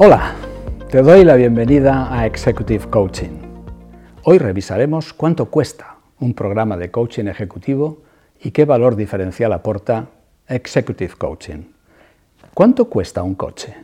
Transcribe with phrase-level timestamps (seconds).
[0.00, 0.36] Hola,
[0.92, 3.40] te doy la bienvenida a Executive Coaching.
[4.22, 8.02] Hoy revisaremos cuánto cuesta un programa de coaching ejecutivo
[8.40, 10.06] y qué valor diferencial aporta
[10.46, 11.64] Executive Coaching.
[12.54, 13.74] ¿Cuánto cuesta un coche?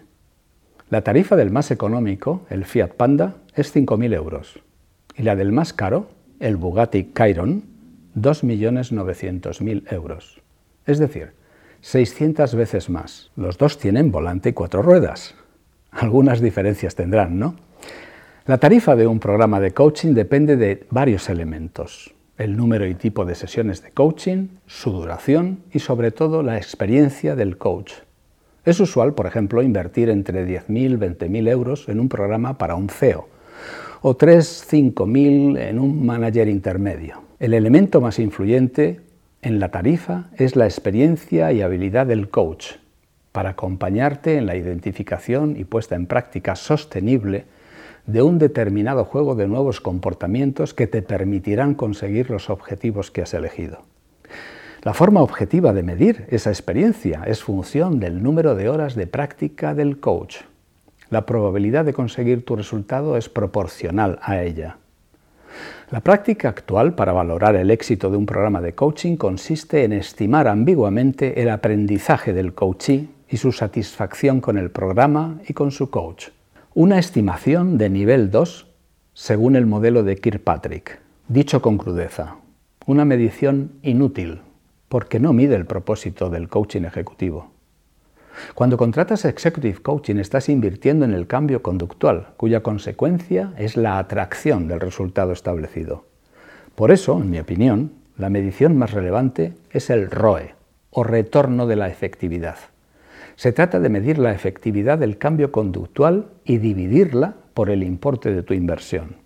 [0.89, 4.61] La tarifa del más económico, el Fiat Panda, es 5.000 euros
[5.17, 7.65] y la del más caro, el Bugatti Chiron,
[8.15, 10.41] 2.900.000 euros.
[10.87, 11.33] Es decir,
[11.81, 13.33] 600 veces más.
[13.35, 15.35] Los dos tienen volante y cuatro ruedas.
[15.95, 17.57] Algunas diferencias tendrán, ¿no?
[18.47, 22.15] La tarifa de un programa de coaching depende de varios elementos.
[22.37, 27.37] El número y tipo de sesiones de coaching, su duración y sobre todo la experiencia
[27.37, 27.93] del coach.
[28.65, 32.89] Es usual, por ejemplo, invertir entre 10.000 y 20.000 euros en un programa para un
[32.89, 33.29] CEO
[34.03, 37.23] o 3.000, 5.000 en un manager intermedio.
[37.39, 39.01] El elemento más influyente
[39.41, 42.73] en la tarifa es la experiencia y habilidad del coach,
[43.35, 47.47] para acompañarte en la identificación y puesta en práctica sostenible
[48.07, 53.35] de un determinado juego de nuevos comportamientos que te permitirán conseguir los objetivos que has
[53.35, 53.81] elegido.
[54.83, 59.75] La forma objetiva de medir esa experiencia es función del número de horas de práctica
[59.75, 60.37] del coach.
[61.11, 64.77] La probabilidad de conseguir tu resultado es proporcional a ella.
[65.91, 70.47] La práctica actual para valorar el éxito de un programa de coaching consiste en estimar
[70.47, 76.29] ambiguamente el aprendizaje del coachee y su satisfacción con el programa y con su coach.
[76.73, 78.69] Una estimación de nivel 2
[79.13, 81.01] según el modelo de Kirkpatrick.
[81.27, 82.37] Dicho con crudeza,
[82.87, 84.41] una medición inútil
[84.89, 87.51] porque no mide el propósito del coaching ejecutivo.
[88.55, 94.69] Cuando contratas Executive Coaching estás invirtiendo en el cambio conductual, cuya consecuencia es la atracción
[94.69, 96.05] del resultado establecido.
[96.77, 100.55] Por eso, en mi opinión, la medición más relevante es el ROE,
[100.91, 102.59] o retorno de la efectividad.
[103.37, 108.43] Se trata de medir la efectividad del cambio conductual y dividirla por el importe de
[108.43, 109.17] tu inversión.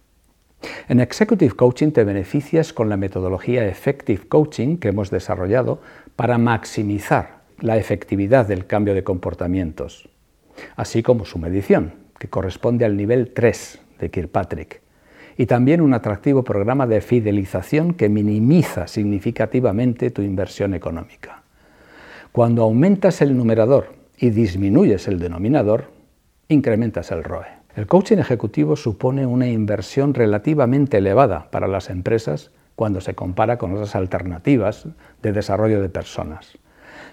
[0.89, 5.81] En Executive Coaching te beneficias con la metodología Effective Coaching que hemos desarrollado
[6.17, 10.09] para maximizar la efectividad del cambio de comportamientos,
[10.77, 14.81] así como su medición, que corresponde al nivel 3 de Kirkpatrick,
[15.37, 21.43] y también un atractivo programa de fidelización que minimiza significativamente tu inversión económica.
[22.33, 25.93] Cuando aumentas el numerador y disminuyes el denominador,
[26.49, 27.47] incrementas el ROE.
[27.77, 33.73] El coaching ejecutivo supone una inversión relativamente elevada para las empresas cuando se compara con
[33.73, 34.89] otras alternativas
[35.23, 36.59] de desarrollo de personas.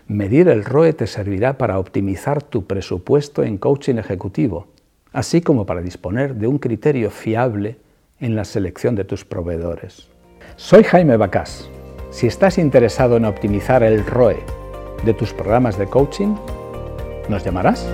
[0.07, 4.67] Medir el ROE te servirá para optimizar tu presupuesto en coaching ejecutivo,
[5.11, 7.77] así como para disponer de un criterio fiable
[8.19, 10.09] en la selección de tus proveedores.
[10.55, 11.69] Soy Jaime Bacás.
[12.09, 14.37] Si estás interesado en optimizar el ROE
[15.03, 16.35] de tus programas de coaching,
[17.27, 17.85] ¿Nos llamarás?